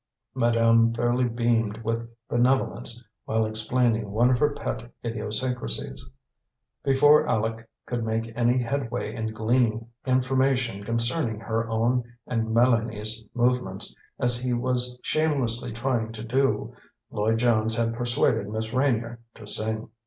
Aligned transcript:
Madame 0.33 0.91
fairly 0.95 1.25
beamed 1.25 1.77
with 1.83 2.09
benevolence 2.27 3.03
while 3.25 3.45
explaining 3.45 4.09
one 4.09 4.31
of 4.31 4.39
her 4.39 4.49
pet 4.49 4.91
idiosyncrasies. 5.05 6.03
Before 6.81 7.23
Aleck 7.27 7.69
could 7.85 8.03
make 8.03 8.33
any 8.35 8.57
headway 8.57 9.13
in 9.13 9.31
gleaning 9.31 9.87
information 10.07 10.83
concerning 10.83 11.39
her 11.39 11.69
own 11.69 12.03
and 12.25 12.47
Mélanie's 12.47 13.23
movements, 13.35 13.95
as 14.17 14.41
he 14.41 14.53
was 14.55 14.99
shamelessly 15.03 15.71
trying 15.71 16.11
to 16.13 16.23
do, 16.23 16.73
Lloyd 17.11 17.37
Jones 17.37 17.75
had 17.75 17.93
persuaded 17.93 18.49
Miss 18.49 18.69
Reynier 18.73 19.19
to 19.35 19.45
sing. 19.45 19.87